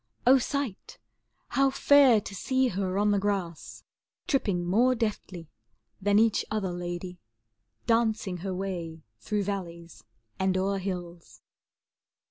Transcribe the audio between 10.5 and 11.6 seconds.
o'er hills.